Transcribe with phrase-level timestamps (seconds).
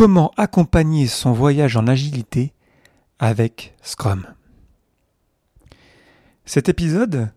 [0.00, 2.54] Comment accompagner son voyage en agilité
[3.18, 4.24] avec Scrum
[6.46, 7.30] Cet épisode,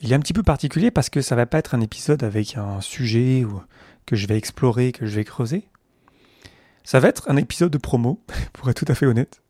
[0.00, 2.56] il est un petit peu particulier parce que ça va pas être un épisode avec
[2.56, 3.44] un sujet
[4.06, 5.68] que je vais explorer, que je vais creuser.
[6.82, 8.24] Ça va être un épisode de promo,
[8.54, 9.42] pour être tout à fait honnête,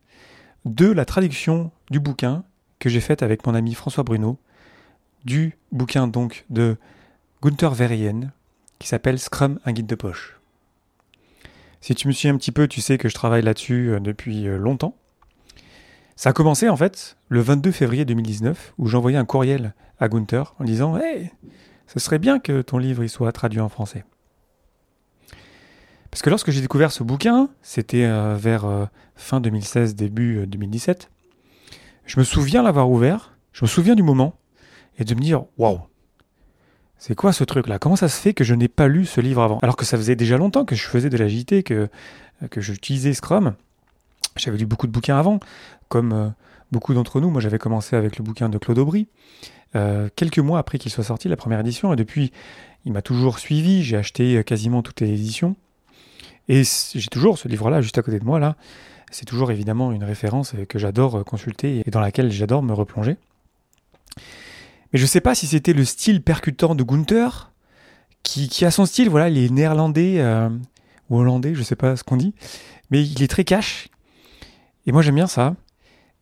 [0.64, 2.42] de la traduction du bouquin
[2.80, 4.40] que j'ai faite avec mon ami François Bruno,
[5.24, 6.76] du bouquin donc de
[7.40, 8.32] Gunther Verheyen,
[8.80, 10.39] qui s'appelle Scrum, un guide de poche.
[11.80, 14.46] Si tu me suis un petit peu, tu sais que je travaille là-dessus euh, depuis
[14.46, 14.96] euh, longtemps.
[16.14, 20.54] Ça a commencé en fait le 22 février 2019 où j'envoyais un courriel à Gunther
[20.58, 21.30] en disant Hey,
[21.86, 24.04] ce serait bien que ton livre y soit traduit en français.
[26.10, 28.66] Parce que lorsque j'ai découvert ce bouquin, c'était euh, vers
[29.14, 31.10] fin 2016, début 2017,
[32.04, 34.34] je me souviens l'avoir ouvert, je me souviens du moment
[34.98, 35.80] et de me dire Waouh,
[37.00, 37.78] c'est quoi ce truc-là?
[37.78, 39.58] Comment ça se fait que je n'ai pas lu ce livre avant?
[39.62, 41.88] Alors que ça faisait déjà longtemps que je faisais de l'agilité, que,
[42.50, 43.54] que j'utilisais Scrum.
[44.36, 45.40] J'avais lu beaucoup de bouquins avant,
[45.88, 46.28] comme euh,
[46.70, 47.30] beaucoup d'entre nous.
[47.30, 49.08] Moi, j'avais commencé avec le bouquin de Claude Aubry,
[49.76, 51.90] euh, quelques mois après qu'il soit sorti, la première édition.
[51.90, 52.32] Et depuis,
[52.84, 53.82] il m'a toujours suivi.
[53.82, 55.56] J'ai acheté euh, quasiment toutes les éditions.
[56.50, 58.56] Et j'ai toujours ce livre-là juste à côté de moi, là.
[59.10, 63.16] C'est toujours évidemment une référence que j'adore consulter et dans laquelle j'adore me replonger.
[64.92, 67.52] Mais je sais pas si c'était le style percutant de Gunther,
[68.22, 70.48] qui, qui a son style, voilà, il est néerlandais euh,
[71.08, 72.34] ou hollandais, je sais pas ce qu'on dit,
[72.90, 73.88] mais il est très cash.
[74.86, 75.54] Et moi j'aime bien ça.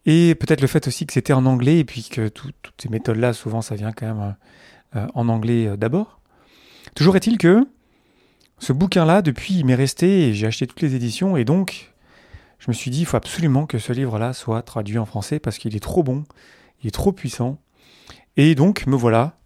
[0.06, 3.32] Et peut-être le fait aussi que c'était en anglais, et puis que toutes ces méthodes-là,
[3.32, 4.36] souvent ça vient quand même
[4.96, 6.20] euh, en anglais euh, d'abord.
[6.94, 7.66] Toujours est-il que
[8.58, 11.92] ce bouquin-là, depuis, il m'est resté, et j'ai acheté toutes les éditions, et donc
[12.58, 15.58] je me suis dit, il faut absolument que ce livre-là soit traduit en français, parce
[15.58, 16.24] qu'il est trop bon,
[16.82, 17.58] il est trop puissant,
[18.38, 19.36] et donc, me voilà,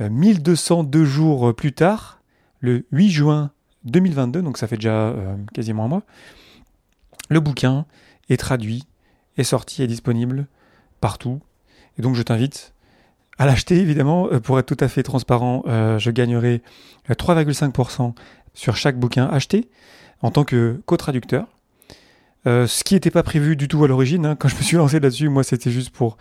[0.00, 2.20] 1202 euh, jours plus tard,
[2.58, 3.52] le 8 juin
[3.84, 6.02] 2022, donc ça fait déjà euh, quasiment un mois,
[7.28, 7.86] le bouquin
[8.28, 8.88] est traduit,
[9.38, 10.48] est sorti, est disponible
[11.00, 11.40] partout.
[11.96, 12.74] Et donc je t'invite
[13.38, 14.28] à l'acheter évidemment.
[14.32, 16.60] Euh, pour être tout à fait transparent, je gagnerai
[17.08, 18.14] 3,5%
[18.52, 19.68] sur chaque bouquin acheté
[20.22, 21.46] en tant que co-traducteur.
[22.46, 24.26] ce qui n'était pas prévu du tout à l'origine.
[24.26, 24.34] Hein.
[24.34, 26.16] Quand je me suis lancé là-dessus, moi c'était juste pour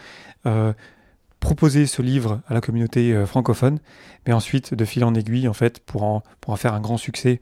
[1.43, 3.79] proposer ce livre à la communauté euh, francophone,
[4.25, 6.23] mais ensuite, de fil en aiguille, en fait, pour en,
[6.55, 7.41] faire un grand succès,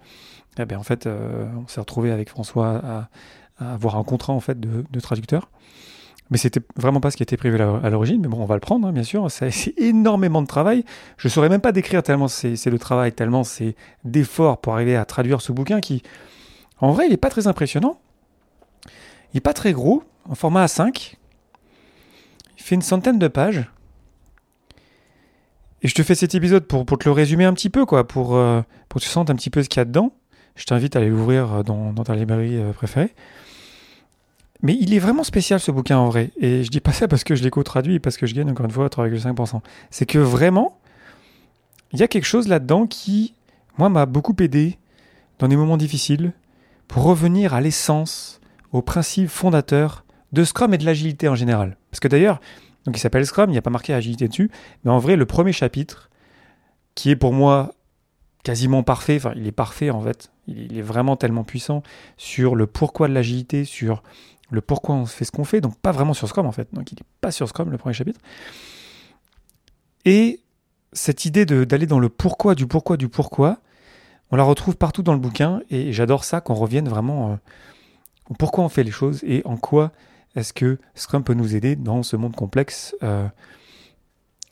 [0.58, 3.10] eh bien, en fait, euh, on s'est retrouvé avec François à,
[3.74, 5.52] avoir un contrat en fait de, traducteur.
[6.32, 8.22] Mais c'était vraiment pas ce qui était prévu à l'origine.
[8.22, 9.30] Mais bon, on va le prendre, hein, bien sûr.
[9.30, 10.84] C'est énormément de travail.
[11.18, 15.06] Je saurais même pas décrire tellement c'est le travail, tellement c'est d'efforts pour arriver à
[15.06, 16.02] traduire ce bouquin qui,
[16.80, 18.00] en vrai, il est pas très impressionnant.
[19.34, 21.18] Il est pas très gros, en format A5.
[22.58, 23.70] Il fait une centaine de pages.
[25.82, 28.08] Et je te fais cet épisode pour, pour te le résumer un petit peu, quoi,
[28.08, 30.14] pour, euh, pour que tu sentes un petit peu ce qu'il y a dedans.
[30.56, 33.14] Je t'invite à aller l'ouvrir euh, dans, dans, ta librairie euh, préférée.
[34.62, 36.32] Mais il est vraiment spécial ce bouquin en vrai.
[36.40, 38.66] Et je dis pas ça parce que je l'ai co-traduit parce que je gagne encore
[38.66, 39.62] une fois 3,5%.
[39.90, 40.78] C'est que vraiment,
[41.94, 43.34] il y a quelque chose là-dedans qui,
[43.80, 44.78] moi, m'a beaucoup aidé
[45.40, 46.34] dans des moments difficiles
[46.88, 48.40] pour revenir à l'essence,
[48.72, 51.78] aux principes fondateurs de Scrum et de l'agilité en général.
[51.90, 52.40] Parce que d'ailleurs,
[52.86, 54.50] donc il s'appelle Scrum, il n'y a pas marqué agilité dessus,
[54.84, 56.10] mais en vrai, le premier chapitre,
[56.96, 57.74] qui est pour moi
[58.44, 61.84] quasiment parfait, enfin il est parfait en fait, il est vraiment tellement puissant
[62.18, 64.02] sur le pourquoi de l'agilité, sur
[64.50, 66.92] le pourquoi on fait ce qu'on fait, donc pas vraiment sur Scrum en fait, donc
[66.92, 68.20] il n'est pas sur Scrum le premier chapitre.
[70.06, 70.40] Et
[70.94, 73.60] cette idée d'aller dans le pourquoi du pourquoi du pourquoi,
[74.32, 75.62] on la retrouve partout dans le bouquin.
[75.70, 77.36] Et j'adore ça qu'on revienne vraiment euh,
[78.30, 79.92] au pourquoi on fait les choses et en quoi
[80.36, 83.28] est-ce que Scrum peut nous aider dans ce monde complexe, euh,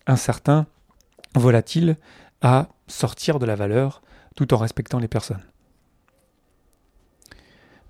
[0.08, 0.68] incertain,
[1.36, 1.98] volatile,
[2.42, 4.02] à sortir de la valeur
[4.36, 5.44] tout en respectant les personnes?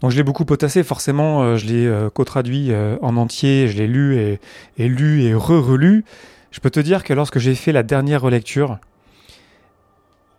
[0.01, 3.87] Donc je l'ai beaucoup potassé, forcément, euh, je l'ai euh, co-traduit en entier, je l'ai
[3.87, 4.39] lu et,
[4.77, 6.05] et, lu et re-relu.
[6.51, 8.79] Je peux te dire que lorsque j'ai fait la dernière relecture,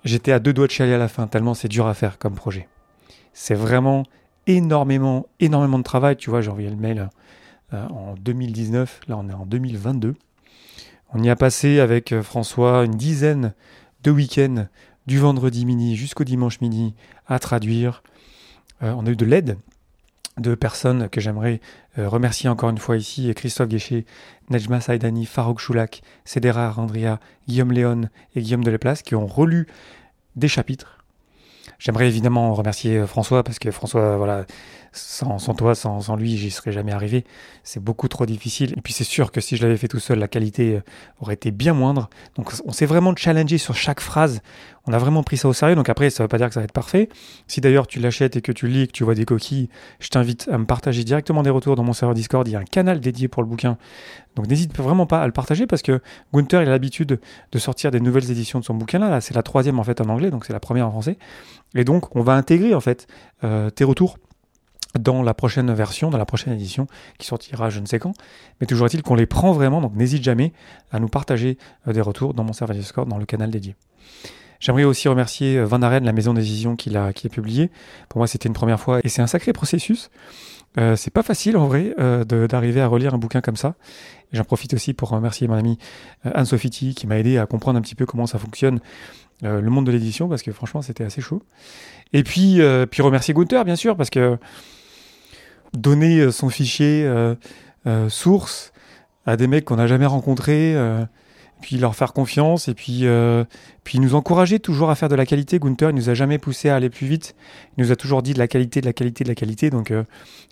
[0.05, 2.35] j'étais à deux doigts de chialer à la fin, tellement c'est dur à faire comme
[2.35, 2.69] projet.
[3.33, 4.05] C'est vraiment
[4.47, 6.17] énormément, énormément de travail.
[6.17, 7.11] Tu vois, j'ai envoyé le mail
[7.73, 10.15] en 2019, là on est en 2022.
[11.13, 13.53] On y a passé avec euh, François une dizaine
[14.05, 14.67] de week-ends
[15.07, 16.95] du vendredi midi jusqu'au dimanche midi
[17.27, 18.03] à traduire.
[18.83, 19.59] Euh, on a eu de l'aide
[20.39, 21.61] de personnes que j'aimerais
[21.99, 24.07] remercier encore une fois ici, Christophe Guéché,
[24.49, 28.03] Nejma Saïdani, Farouk Choulak, Cédera Arandria, Guillaume Léon
[28.35, 29.67] et Guillaume Deleplace qui ont relu
[30.37, 31.00] des chapitres
[31.81, 34.45] J'aimerais évidemment remercier euh, François parce que François, voilà,
[34.93, 37.25] sans, toi, sans, lui, j'y serais jamais arrivé.
[37.65, 38.75] C'est beaucoup trop difficile.
[38.77, 40.83] Et puis c'est sûr que si je l'avais fait tout seul, la qualité euh,
[41.21, 42.11] aurait été bien moindre.
[42.37, 44.43] Donc on s'est vraiment challengé sur chaque phrase.
[44.87, 45.77] On a vraiment pris ça au sérieux.
[45.77, 47.09] Donc après, ça ne veut pas dire que ça va être parfait.
[47.47, 49.69] Si d'ailleurs tu l'achètes et que tu lis que tu vois des coquilles,
[50.01, 52.47] je t'invite à me partager directement des retours dans mon serveur Discord.
[52.49, 53.77] Il y a un canal dédié pour le bouquin.
[54.37, 56.01] Donc n'hésite vraiment pas à le partager parce que
[56.33, 57.21] Gunther a l'habitude
[57.53, 59.21] de sortir des nouvelles éditions de son bouquin là.
[59.21, 61.19] c'est la troisième en fait en anglais, donc c'est la première en français.
[61.75, 63.07] Et donc on va intégrer en fait
[63.45, 64.19] euh, tes retours
[64.99, 66.87] dans la prochaine version, dans la prochaine édition
[67.19, 68.13] qui sortira je ne sais quand.
[68.61, 70.53] Mais toujours est-il qu'on les prend vraiment, donc n'hésite jamais
[70.91, 73.77] à nous partager euh, des retours dans mon serveur Discord, dans le canal dédié.
[74.61, 77.71] J'aimerais aussi remercier euh, Van Aren, la maison d'édition qui a, qui a publié.
[78.09, 80.11] Pour moi, c'était une première fois et c'est un sacré processus.
[80.79, 81.95] Euh, c'est pas facile en vrai
[82.49, 83.75] d'arriver à relire un bouquin comme ça.
[84.33, 85.79] J'en profite aussi pour remercier mon ami
[86.23, 88.79] Anne Sofiti qui m'a aidé à comprendre un petit peu comment ça fonctionne
[89.43, 91.43] le monde de l'édition parce que franchement c'était assez chaud.
[92.13, 94.39] Et puis, puis remercier Gunther bien sûr parce que
[95.77, 97.35] donner euh, son fichier euh,
[97.87, 98.73] euh, source
[99.27, 100.75] à des mecs qu'on n'a jamais rencontrés,
[101.61, 103.05] puis leur faire confiance, et puis,
[103.85, 105.59] puis nous encourager toujours à faire de la qualité.
[105.59, 107.35] Gunther, il nous a jamais poussé à aller plus vite.
[107.77, 109.71] Il nous a toujours dit de la qualité, de la qualité, de la qualité.
[109.71, 109.93] Donc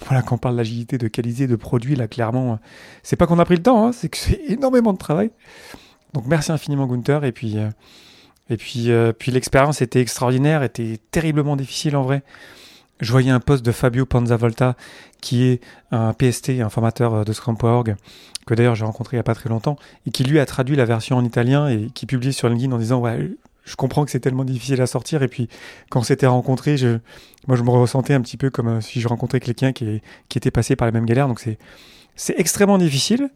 [0.06, 2.58] voilà, quand on parle d'agilité, de qualité, de produit, là clairement,
[3.02, 5.31] c'est pas qu'on a pris le temps, hein, c'est que c'est énormément de travail.
[6.14, 7.56] Donc merci infiniment Gunther, et puis,
[8.50, 12.22] et puis, puis l'expérience était extraordinaire, était terriblement difficile en vrai
[13.00, 14.76] je voyais un post de Fabio Panzavolta,
[15.20, 15.60] qui est
[15.90, 17.96] un PST, un formateur euh, de Scrum.org,
[18.46, 20.76] que d'ailleurs j'ai rencontré il n'y a pas très longtemps, et qui lui a traduit
[20.76, 23.30] la version en italien et qui publie sur LinkedIn en disant ouais,
[23.64, 25.48] je comprends que c'est tellement difficile à sortir, et puis
[25.90, 26.98] quand on s'était rencontré, je,
[27.46, 30.38] moi je me ressentais un petit peu comme euh, si je rencontrais quelqu'un qui, qui
[30.38, 31.58] était passé par la même galère, donc c'est,
[32.36, 33.30] extrêmement difficile.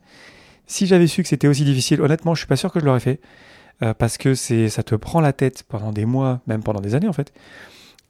[0.66, 3.00] Si j'avais su que c'était aussi difficile, honnêtement, je suis pas sûr que je l'aurais
[3.00, 3.20] fait,
[3.82, 7.08] euh, parce que ça te prend la tête pendant des mois, même pendant des années
[7.08, 7.32] en fait.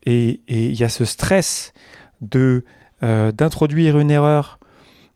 [0.05, 1.73] Et il y a ce stress
[2.21, 2.65] de
[3.03, 4.59] euh, d'introduire une erreur,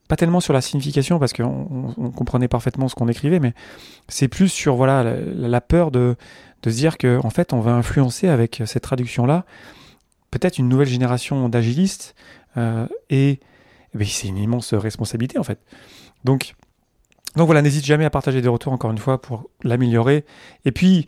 [0.08, 3.54] pas tellement sur la signification parce qu'on on comprenait parfaitement ce qu'on écrivait, mais
[4.08, 6.16] c'est plus sur voilà la, peur de,
[6.62, 9.44] de se dire que en fait on va influencer avec cette traduction là
[10.30, 12.14] peut-être une nouvelle génération d'agilistes
[12.56, 13.40] euh, et, et
[13.94, 15.58] ben, c'est une immense responsabilité en fait.
[16.24, 16.54] Donc
[17.36, 20.24] donc voilà, n'hésite jamais à partager des retours encore une fois pour l'améliorer.
[20.64, 21.06] Et puis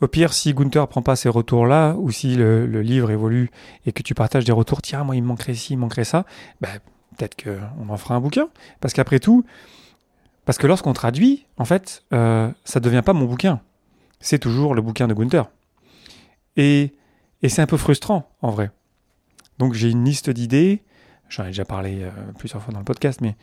[0.00, 3.50] au pire, si Gunther prend pas ces retours-là, ou si le, livre évolue
[3.86, 6.24] et que tu partages des retours, tiens, moi il me manquerait ci, il manquerait ça,
[6.60, 6.70] ben,
[7.16, 8.48] peut-être qu'on en fera un bouquin.
[8.80, 9.44] Parce qu'après tout,
[10.44, 13.60] parce que lorsqu'on traduit, en fait, euh, ça ne devient pas mon bouquin.
[14.20, 15.50] C'est toujours le bouquin de Gunther.
[16.56, 16.94] Et,
[17.42, 18.70] et c'est un peu frustrant, en vrai.
[19.58, 20.82] Donc j'ai une liste d'idées,
[21.28, 23.36] j'en ai déjà parlé euh, plusieurs fois dans le podcast, mais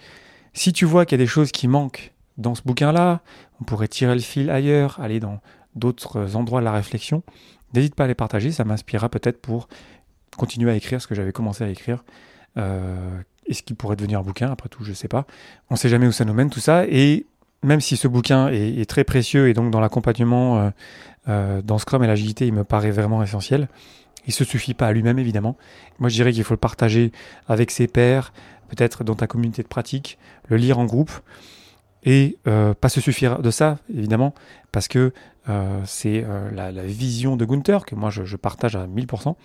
[0.53, 3.21] si tu vois qu'il y a des choses qui manquent dans ce bouquin-là,
[3.61, 5.39] on pourrait tirer le fil ailleurs, aller dans
[5.77, 7.23] d'autres endroits de la réflexion,
[7.73, 9.67] n'hésite pas à les partager, ça m'inspirera peut-être pour
[10.37, 12.03] continuer à écrire ce que j'avais commencé à écrire.
[12.57, 15.25] Euh, et ce qui pourrait devenir un bouquin, après tout, je ne sais pas.
[15.69, 16.85] On ne sait jamais où ça nous mène, tout ça.
[16.87, 17.25] Et
[17.63, 20.69] même si ce bouquin est, très précieux et donc dans l'accompagnement, euh,
[21.29, 23.69] euh, dans Scrum et l'agilité, il me paraît vraiment essentiel.
[24.25, 25.55] Il ne se suffit pas à lui-même, évidemment.
[25.99, 27.11] Moi, je dirais qu'il faut le partager
[27.47, 28.33] avec ses pairs,
[28.67, 30.17] peut-être dans ta communauté de pratique,
[30.49, 31.11] le lire en groupe
[32.03, 34.33] et pas se suffire de ça, évidemment,
[34.71, 35.11] parce que
[35.85, 39.35] c'est euh, la, vision de Gunther que moi je, partage à 1000%.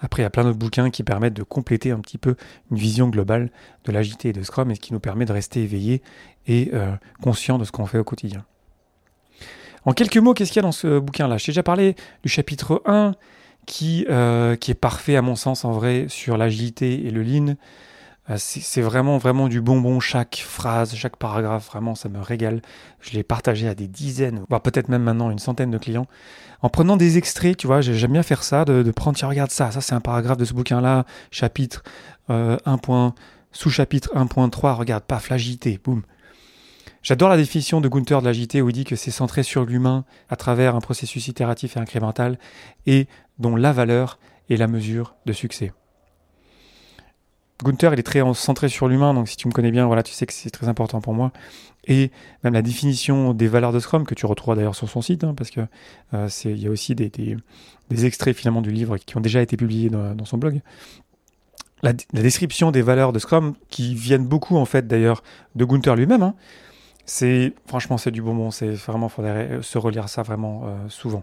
[0.00, 2.36] Après, il y a plein d'autres bouquins qui permettent de compléter un petit peu
[2.70, 3.50] une vision globale
[3.84, 6.02] de l'agité et de Scrum et qui nous permet de rester éveillé
[6.46, 6.72] et
[7.22, 8.44] conscient de ce qu'on fait au quotidien.
[9.86, 11.38] En quelques mots, qu'est-ce qu'il y a dans ce bouquin-là?
[11.38, 13.14] Je t'ai déjà parlé du chapitre 1
[13.64, 14.04] qui,
[14.60, 17.54] qui est parfait à mon sens en vrai sur l'agilité et le lean.
[18.30, 20.00] Euh, c'est vraiment, vraiment du bonbon.
[20.00, 22.62] Chaque phrase, chaque paragraphe, vraiment, ça me régale.
[23.00, 26.06] Je l'ai partagé à des dizaines, voire peut-être même maintenant une centaine de clients.
[26.62, 29.70] En prenant des extraits, tu vois, j'aime bien faire ça, de, prendre, tiens, regarde ça,
[29.70, 31.82] ça c'est un paragraphe de ce bouquin-là, chapitre
[32.30, 33.14] euh, 1.
[33.52, 36.02] Sous-chapitre 1.3, regarde, paf, l'agité, boum.
[37.02, 40.06] J'adore la définition de Gunther de l'agité où il dit que c'est centré sur l'humain
[40.30, 42.38] à travers un processus itératif et incrémental
[42.86, 43.06] et
[43.38, 45.72] dont la valeur est la mesure de succès.
[47.62, 50.12] Gunther, il est très centré sur l'humain, donc si tu me connais bien, voilà, tu
[50.12, 51.32] sais que c'est très important pour moi.
[51.86, 52.10] Et
[52.42, 55.34] même la définition des valeurs de Scrum, que tu retrouveras d'ailleurs sur son site, hein,
[55.36, 55.60] parce que
[56.14, 59.90] euh, y a aussi des, des, extraits finalement du livre qui ont déjà été publiés
[59.90, 60.60] dans, son blog.
[61.82, 65.22] La, description des valeurs de Scrum, qui viennent beaucoup en fait d'ailleurs
[65.54, 66.34] de Gunther lui-même, hein,
[67.04, 71.22] c'est franchement c'est du bonbon, c'est vraiment faudrait se relire ça vraiment euh, souvent.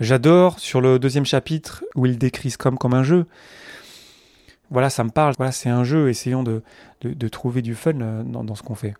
[0.00, 3.26] J'adore sur le deuxième chapitre où il décrit Scrum comme un jeu
[4.70, 5.34] voilà, ça me parle.
[5.36, 6.08] Voilà, c'est un jeu.
[6.08, 6.62] Essayons de,
[7.02, 8.94] de, trouver du fun euh, dans, ce qu'on fait.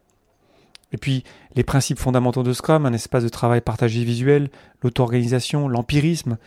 [0.92, 4.50] Et puis, les principes fondamentaux de Scrum, un espace de travail partagé visuel,
[4.82, 6.38] l'auto-organisation, l'empirisme.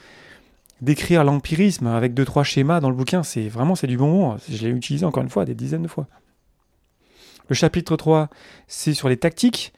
[0.82, 4.38] Décrire l'empirisme avec deux, trois schémas dans le bouquin, c'est vraiment c'est du bonbon.
[4.50, 6.08] Je l'ai utilisé encore une fois des dizaines de fois.
[7.50, 8.30] Le chapitre 3,
[8.68, 9.74] c'est sur les tactiques.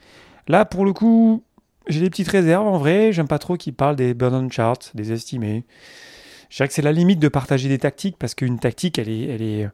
[0.47, 1.43] Là, pour le coup,
[1.87, 3.13] j'ai des petites réserves en vrai.
[3.13, 5.63] J'aime pas trop qu'ils parlent des burn charts, des estimés.
[6.51, 9.23] Je dirais que c'est la limite de partager des tactiques parce qu'une tactique, elle est,
[9.23, 9.69] elle est,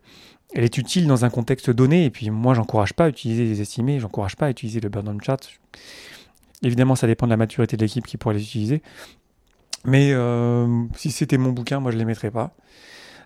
[0.53, 2.05] elle est utile dans un contexte donné.
[2.05, 5.19] Et puis moi, j'encourage pas à utiliser des estimés, j'encourage pas à utiliser le burn
[5.19, 5.39] chart.
[6.61, 8.83] Évidemment, ça dépend de la maturité de l'équipe qui pourrait les utiliser.
[9.85, 12.55] Mais euh, si c'était mon bouquin, moi, je les mettrais pas.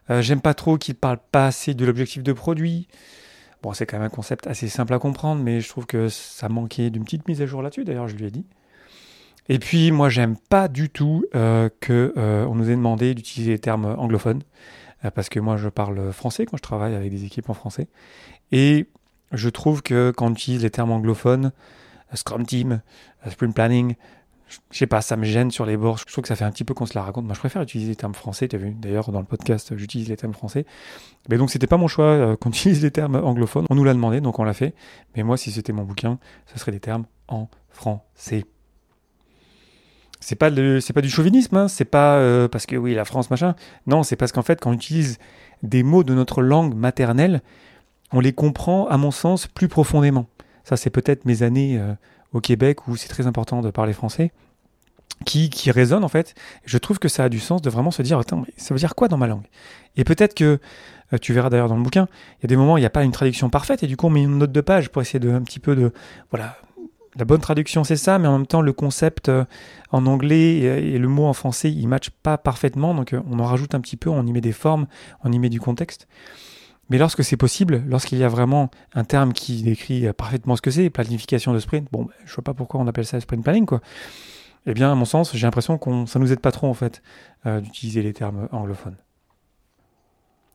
[0.10, 2.88] Euh, j'aime pas trop qu'ils parlent pas assez de l'objectif de produit.
[3.64, 6.48] Bon, c'est quand même un concept assez simple à comprendre, mais je trouve que ça
[6.48, 7.84] manquait d'une petite mise à jour là-dessus.
[7.84, 8.46] D'ailleurs, je lui ai dit.
[9.50, 13.52] Et puis, moi, j'aime pas du tout euh, que euh, on nous ait demandé d'utiliser
[13.52, 14.44] les termes anglophones,
[15.04, 17.88] euh, parce que moi, je parle français quand je travaille avec des équipes en français.
[18.52, 18.88] Et
[19.32, 21.52] je trouve que quand on utilise les termes anglophones,
[22.14, 22.82] Scrum Team,
[23.30, 23.96] Sprint Planning,
[24.70, 25.98] je sais pas, ça me gêne sur les bords.
[25.98, 27.24] Je trouve que ça fait un petit peu qu'on se la raconte.
[27.24, 28.50] Moi, je préfère utiliser les termes français.
[28.50, 30.66] Tu as vu, d'ailleurs, dans le podcast, j'utilise les termes français.
[31.30, 33.66] Mais donc, c'était pas mon choix qu'on utilise les termes anglophones.
[33.70, 34.76] On nous l'a demandé, donc on l'a fait.
[35.16, 36.20] Mais moi, si c'était mon bouquin,
[36.54, 38.44] ce serait des termes en français
[40.22, 40.50] c'est pas
[40.80, 43.56] c'est pas du chauvinisme, hein, c'est pas euh, parce que oui la France machin.
[43.88, 45.18] Non, c'est parce qu'en fait quand on utilise
[45.64, 47.42] des mots de notre langue maternelle,
[48.14, 50.28] on les comprend à mon sens plus profondément.
[50.64, 51.94] Ça c'est peut-être mes années euh,
[52.34, 54.32] au Québec où c'est très important de parler français,
[55.26, 56.36] qui qui résonne en fait.
[56.66, 58.80] Je trouve que ça a du sens de vraiment se dire attends mais ça veut
[58.80, 59.48] dire quoi dans ma langue?
[59.98, 60.60] Et peut-être que
[61.14, 62.08] euh, tu verras d'ailleurs dans le bouquin,
[62.40, 63.98] il y a des moments où il n'y a pas une traduction parfaite et du
[63.98, 65.92] coup on met une note de page pour essayer de un petit peu de
[66.30, 66.58] voilà
[67.16, 69.46] la bonne traduction c'est ça, mais en même temps le concept euh,
[69.92, 73.46] en anglais et, le mot en français il match pas parfaitement, donc euh, on en
[73.46, 74.88] rajoute un petit peu, on y met des formes,
[75.24, 76.08] on y met du contexte.
[76.90, 80.62] Mais lorsque c'est possible, lorsqu'il y a vraiment un terme qui décrit euh, parfaitement ce
[80.62, 83.44] que c'est, planification de sprint, bon, ben, je vois pas pourquoi on appelle ça sprint
[83.44, 83.82] planning quoi.
[84.68, 87.02] Eh bien, à mon sens, j'ai l'impression qu'on ça nous aide pas trop en fait
[87.46, 88.96] d'utiliser les termes anglophones.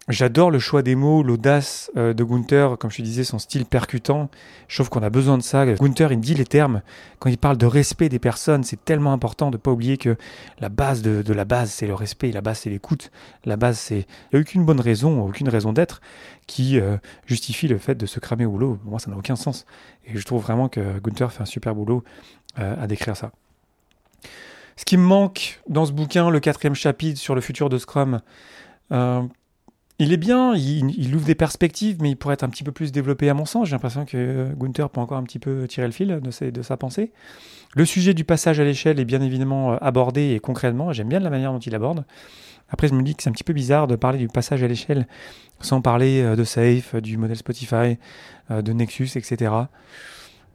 [0.08, 3.66] J'adore le choix des mots, l'audace euh, de Gunther, comme je te disais, son style
[3.66, 4.30] percutant.
[4.68, 5.66] Je trouve qu'on a besoin de ça.
[5.66, 6.82] Gunther, il dit les termes.
[7.18, 10.16] Quand il parle de respect des personnes, c'est tellement important de ne pas oublier que
[10.60, 12.30] la base de, la base, c'est le respect.
[12.30, 13.10] La base, c'est l'écoute.
[13.44, 14.06] La base, c'est.
[14.30, 16.00] Il n'y a aucune bonne raison, aucune raison d'être
[16.46, 18.78] qui euh, justifie le fait de se cramer au boulot.
[18.84, 19.66] Moi, ça n'a aucun sens.
[20.04, 22.04] Et je trouve vraiment que Gunther fait un super boulot
[22.60, 23.32] euh, à décrire ça.
[24.76, 28.20] Ce qui me manque dans ce bouquin, le quatrième chapitre sur le futur de Scrum,
[29.98, 32.92] il est bien, il, ouvre des perspectives, mais il pourrait être un petit peu plus
[32.92, 33.68] développé à mon sens.
[33.68, 37.12] J'ai l'impression que Gunther peut encore un petit peu tirer le fil de, sa pensée.
[37.74, 40.92] Le sujet du passage à l'échelle est bien évidemment euh, abordé et concrètement.
[40.92, 42.04] J'aime bien la manière dont il aborde.
[42.68, 44.68] Après, je me dis que c'est un petit peu bizarre de parler du passage à
[44.68, 45.06] l'échelle
[45.60, 47.96] sans parler euh, de Safe, du modèle Spotify,
[48.50, 49.50] euh, de Nexus, etc.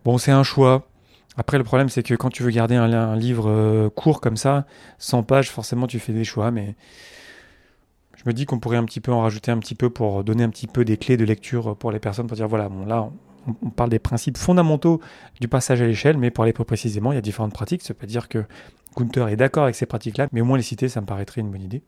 [0.06, 0.88] Bon, c'est un choix.
[1.36, 4.68] Après, le problème, c'est que quand tu veux garder un, un livre court comme ça,
[5.00, 6.76] 100 pages, forcément, tu fais des choix, mais
[8.16, 10.44] je me dis qu'on pourrait un petit peu en rajouter un petit peu pour donner
[10.44, 13.10] un petit peu des clés de lecture pour les personnes, pour dire voilà, bon là,
[13.48, 15.02] on, parle des principes fondamentaux
[15.40, 17.82] du passage à l'échelle, mais pour aller plus précisément, il y a différentes pratiques.
[17.82, 18.46] Ça veut dire que
[18.98, 21.50] Gunther est d'accord avec ces pratiques-là, mais au moins les citer, ça me paraîtrait une
[21.50, 21.82] bonne idée.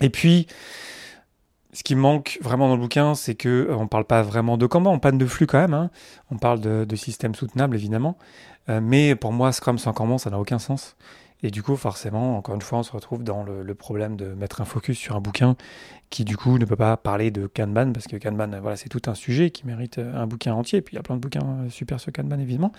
[0.00, 0.46] Et puis,
[1.72, 4.66] ce qui manque vraiment dans le bouquin, c'est que euh, on parle pas vraiment de
[4.66, 5.74] Kanban, on parle de flux quand même.
[5.74, 5.90] Hein.
[6.30, 8.18] On parle de, systèmes soutenables évidemment,
[8.68, 10.96] euh, mais pour moi, Scrum sans Kanban, ça n'a aucun sens.
[11.42, 14.60] Et du coup, forcément, encore une fois, on se retrouve dans le, problème de mettre
[14.60, 15.56] un focus sur un bouquin
[16.08, 19.02] qui, du coup, ne peut pas parler de Kanban, parce que Kanban, voilà, c'est tout
[19.06, 20.78] un sujet qui mérite euh, un bouquin entier.
[20.78, 22.72] Et puis, il y a plein de bouquins euh, super sur Kanban, évidemment.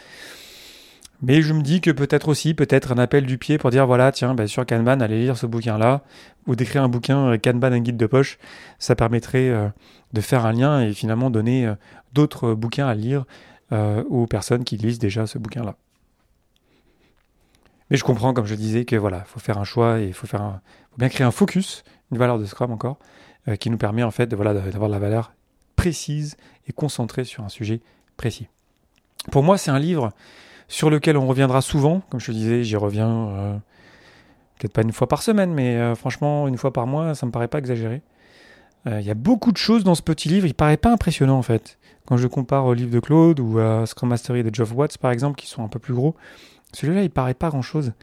[1.21, 4.11] Mais je me dis que peut-être aussi, peut-être un appel du pied pour dire voilà,
[4.13, 6.03] tiens, ben, sur Kanban, allez lire ce bouquin-là,
[6.47, 8.37] ou d'écrire un bouquin euh, Kanban, un guide de poche,
[8.79, 9.51] ça permettrait
[10.13, 11.71] de faire un lien et finalement donner
[12.13, 13.25] d'autres bouquins à lire
[13.71, 15.75] aux personnes qui lisent déjà ce bouquin-là.
[17.89, 20.27] Mais je comprends, comme je disais, que voilà, faut faire un choix et il faut
[20.27, 20.59] faire
[20.91, 22.97] faut bien créer un focus, une valeur de Scrum encore,
[23.47, 25.33] euh, qui nous permet en fait de, voilà, d'avoir de la valeur
[25.75, 26.37] précise
[26.67, 27.81] et concentrée sur un sujet
[28.15, 28.47] précis.
[29.31, 30.11] Pour moi, c'est un livre
[30.67, 32.01] sur lequel on reviendra souvent.
[32.09, 33.57] Comme je te disais, j'y reviens euh,
[34.59, 37.31] peut-être pas une fois par semaine, mais euh, franchement, une fois par mois, ça me
[37.31, 38.01] paraît pas exagéré.
[38.85, 41.41] Il y a beaucoup de choses dans ce petit livre, il paraît pas impressionnant en
[41.41, 41.79] fait.
[42.05, 45.11] Quand je compare au livre de Claude ou à Scrum Mastery de Geoff Watts par
[45.11, 46.17] exemple, qui sont un peu plus gros,
[46.73, 47.93] celui-là, il paraît pas grand-chose,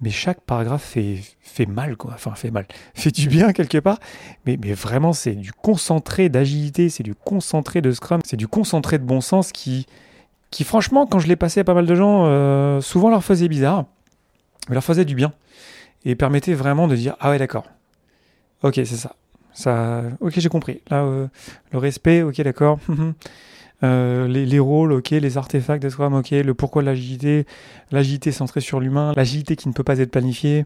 [0.00, 2.12] mais chaque paragraphe fait, mal, quoi.
[2.14, 2.66] Enfin, fait mal.
[2.94, 3.98] Fait du bien quelque part,
[4.46, 9.04] mais, vraiment, c'est du concentré d'agilité, c'est du concentré de Scrum, c'est du concentré de
[9.04, 9.86] bon sens qui,
[10.50, 13.48] qui franchement, quand je l'ai passé à pas mal de gens, euh, souvent leur faisait
[13.48, 13.84] bizarre,
[14.68, 15.32] mais leur faisait du bien.
[16.04, 17.64] Et permettait vraiment de dire, ah ouais, d'accord.
[18.64, 19.14] Ok, c'est ça.
[19.52, 20.80] Ça, ok, j'ai compris.
[20.90, 21.28] Là, euh,
[21.70, 22.78] le respect, ok, d'accord.
[23.84, 27.46] Euh, les, rôles, ok, les artefacts de Scrum, ok, le pourquoi de l'agilité,
[27.90, 30.64] l'agilité centrée sur l'humain, l'agilité qui ne peut pas être planifiée.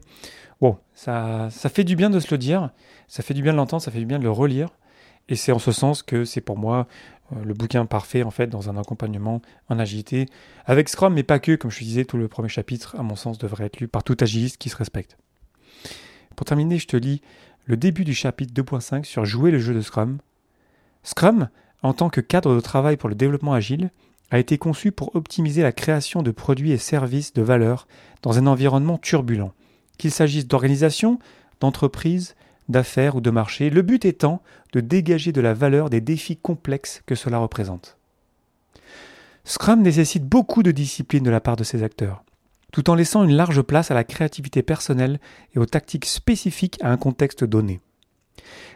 [0.61, 2.71] Bon, ça, ça fait du bien de se le dire,
[3.09, 4.69] ça fait du bien de l'entendre, ça fait du bien de le relire.
[5.29, 6.87] Et c'est en ce sens que c'est pour moi
[7.33, 10.27] euh, le bouquin parfait en fait dans un accompagnement en agilité
[10.67, 13.39] avec Scrum, mais pas que, comme je disais, tout le premier chapitre, à mon sens,
[13.39, 15.17] devrait être lu par tout agiliste qui se respecte.
[16.37, 17.23] Pour terminer, je te lis
[17.65, 20.19] le début du chapitre 2.5 sur jouer le jeu de Scrum.
[21.03, 21.49] Scrum,
[21.83, 23.91] en tant que cadre de travail pour le développement agile,
[24.31, 27.87] a été conçu pour optimiser la création de produits et services de valeur
[28.23, 29.53] dans un environnement turbulent,
[29.99, 31.19] qu'il s'agisse d'organisation,
[31.61, 32.35] d'entreprise,
[32.69, 34.43] d'affaires ou de marché, le but étant
[34.73, 37.97] de dégager de la valeur des défis complexes que cela représente.
[39.45, 42.25] Scrum nécessite beaucoup de discipline de la part de ses acteurs,
[42.73, 45.21] tout en laissant une large place à la créativité personnelle
[45.55, 47.81] et aux tactiques spécifiques à un contexte donné.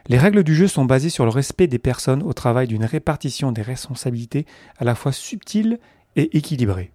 [0.09, 3.52] Les règles du jeu sont basées sur le respect des personnes au travail d'une répartition
[3.52, 4.47] des responsabilités
[4.79, 5.79] à la fois subtile
[6.17, 6.90] et équilibrée.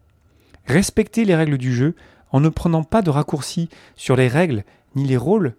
[0.65, 1.95] Respecter les règles du jeu
[2.31, 4.63] en ne prenant pas de raccourcis sur les règles
[4.95, 5.55] ni les rôles,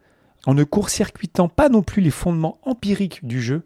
[0.46, 3.64] en ne court-circuitant pas non plus les fondements empiriques du jeu,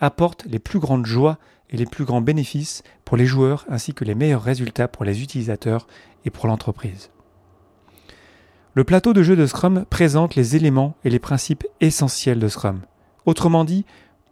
[0.00, 1.38] apporte les plus grandes joies
[1.70, 5.22] et les plus grands bénéfices pour les joueurs ainsi que les meilleurs résultats pour les
[5.22, 5.86] utilisateurs
[6.24, 7.10] et pour l'entreprise.
[8.74, 12.80] Le plateau de jeu de Scrum présente les éléments et les principes essentiels de Scrum.
[13.26, 13.84] Autrement dit,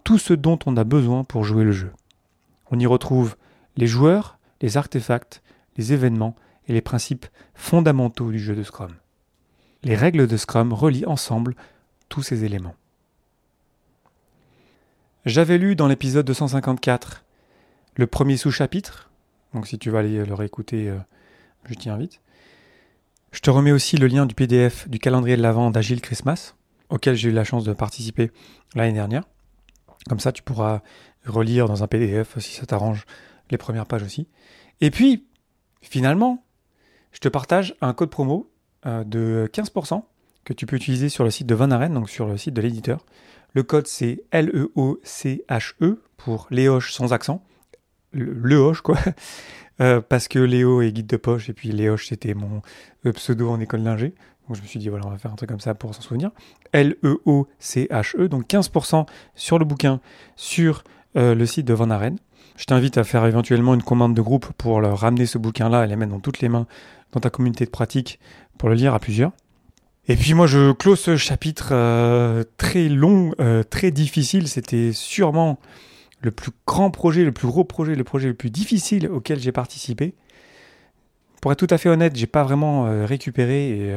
[0.02, 1.92] tout ce dont on a besoin pour jouer le jeu.
[2.70, 3.36] On y retrouve
[3.76, 5.42] les joueurs, les artefacts,
[5.76, 6.36] les événements
[6.68, 8.92] et les principes fondamentaux du jeu de Scrum.
[9.82, 11.54] Les règles de Scrum relient ensemble
[12.08, 12.74] tous ces éléments.
[15.26, 17.24] J'avais lu dans l'épisode 254
[17.96, 19.10] le premier sous-chapitre,
[19.52, 20.96] donc si tu vas aller le réécouter, euh,
[21.68, 22.22] je t'y invite.
[23.32, 26.54] Je te remets aussi le lien du PDF du calendrier de l'Avent d'Agile Christmas,
[26.88, 28.30] auquel j'ai eu la chance de participer
[28.74, 29.24] l'année dernière.
[30.08, 30.82] Comme ça, tu pourras
[31.26, 33.04] relire dans un PDF si ça t'arrange
[33.50, 34.26] les premières pages aussi.
[34.80, 35.26] Et puis,
[35.82, 36.44] finalement,
[37.12, 38.50] je te partage un code promo
[38.86, 40.02] euh, de 15%
[40.44, 42.62] que tu peux utiliser sur le site de Van Aren, donc sur le site de
[42.62, 43.04] l'éditeur.
[43.52, 47.44] Le code c'est L-E-O-C-H-E e pour Léoche sans accent.
[48.12, 48.96] Le, Hoche quoi.
[49.80, 52.60] Euh, parce que Léo est guide de poche et puis Léoche c'était mon
[53.06, 54.14] euh, pseudo en école d'ingé.
[54.46, 56.02] Donc je me suis dit voilà on va faire un truc comme ça pour s'en
[56.02, 56.30] souvenir.
[56.72, 60.00] L-E-O-C-H-E, e, donc 15% sur le bouquin
[60.36, 60.84] sur
[61.16, 62.18] euh, le site de Van Aren.
[62.56, 65.88] Je t'invite à faire éventuellement une commande de groupe pour leur ramener ce bouquin-là et
[65.88, 66.66] les mettre dans toutes les mains
[67.12, 68.20] dans ta communauté de pratique
[68.58, 69.32] pour le lire à plusieurs.
[70.08, 71.68] Et puis moi je close ce chapitre
[72.58, 73.32] très long,
[73.70, 74.48] très difficile.
[74.48, 75.58] C'était sûrement
[76.20, 79.52] le plus grand projet, le plus gros projet, le projet le plus difficile auquel j'ai
[79.52, 80.14] participé.
[81.40, 83.94] Pour être tout à fait honnête, j'ai pas vraiment euh, récupéré et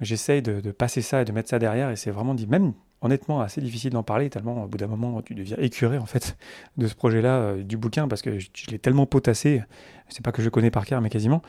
[0.00, 1.90] j'essaye de, passer ça et de mettre ça derrière.
[1.90, 5.20] Et c'est vraiment dit, même honnêtement assez difficile d'en parler tellement au bout d'un moment
[5.20, 6.38] tu deviens écuré en fait
[6.78, 9.62] de ce projet-là, du bouquin parce que je, je l'ai tellement potassé.
[10.08, 11.42] C'est pas que je connais par cœur, mais quasiment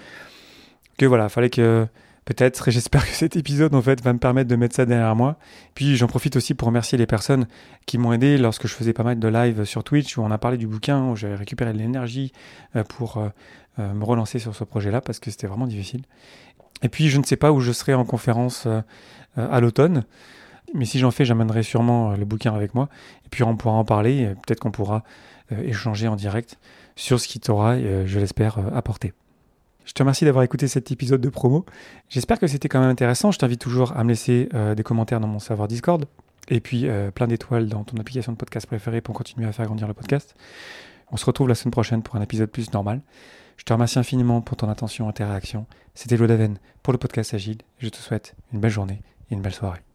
[0.98, 1.88] que voilà, fallait que
[2.26, 5.16] peut-être, et j'espère que cet épisode en fait va me permettre de mettre ça derrière
[5.16, 5.38] moi.
[5.76, 7.48] Puis j'en profite aussi pour remercier les personnes
[7.86, 10.38] qui m'ont aidé lorsque je faisais pas mal de live sur Twitch où on a
[10.38, 12.34] parlé du bouquin, où j'avais récupéré de l'énergie
[12.76, 13.30] euh, pour euh,
[13.80, 16.02] euh, me relancer sur ce projet-là parce que c'était vraiment difficile.
[16.82, 18.68] Et puis je ne sais pas où je serai en conférence
[19.38, 20.04] à l'automne.
[20.74, 22.90] Mais si j'en fais, j'amènerai sûrement le bouquin avec moi.
[23.26, 24.34] Et puis on pourra en parler.
[24.46, 25.04] Peut-être qu'on pourra
[25.52, 26.60] échanger en direct
[26.98, 29.14] sur ce qui t'aura, je l'espère, apporté.
[29.86, 31.66] Je te remercie d'avoir écouté cet épisode de promo.
[32.10, 33.32] J'espère que c'était quand même intéressant.
[33.32, 36.06] Je t'invite toujours à me laisser euh, des commentaires dans mon serveur Discord
[36.50, 39.66] et puis euh, plein d'étoiles dans ton application de podcast préférée pour continuer à faire
[39.66, 40.36] grandir le podcast.
[41.12, 43.02] On se retrouve la semaine prochaine pour un épisode plus normal.
[43.58, 45.66] Je te remercie infiniment pour ton attention et tes réactions.
[45.94, 47.60] C'était Daven pour le podcast Agile.
[47.78, 49.80] Je te souhaite une belle journée et une belle soirée.